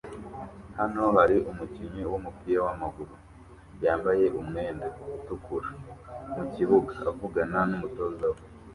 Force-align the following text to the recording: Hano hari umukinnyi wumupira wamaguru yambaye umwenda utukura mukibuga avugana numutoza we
Hano 0.77 1.03
hari 1.17 1.35
umukinnyi 1.49 2.03
wumupira 2.11 2.59
wamaguru 2.67 3.15
yambaye 3.83 4.25
umwenda 4.39 4.85
utukura 5.17 5.69
mukibuga 6.33 6.93
avugana 7.09 7.59
numutoza 7.69 8.25
we 8.33 8.41